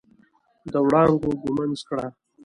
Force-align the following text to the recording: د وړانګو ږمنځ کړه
د 0.71 0.73
وړانګو 0.85 1.31
ږمنځ 1.41 1.79
کړه 1.89 2.07